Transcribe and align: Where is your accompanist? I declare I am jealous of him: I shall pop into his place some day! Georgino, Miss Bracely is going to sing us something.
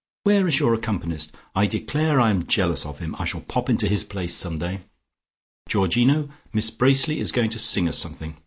Where 0.23 0.47
is 0.47 0.57
your 0.57 0.73
accompanist? 0.73 1.31
I 1.53 1.67
declare 1.67 2.19
I 2.19 2.31
am 2.31 2.47
jealous 2.47 2.87
of 2.87 2.97
him: 2.97 3.15
I 3.19 3.25
shall 3.25 3.41
pop 3.41 3.69
into 3.69 3.87
his 3.87 4.03
place 4.03 4.33
some 4.33 4.57
day! 4.57 4.81
Georgino, 5.69 6.27
Miss 6.51 6.71
Bracely 6.71 7.19
is 7.19 7.31
going 7.31 7.51
to 7.51 7.59
sing 7.59 7.87
us 7.87 7.99
something. 7.99 8.35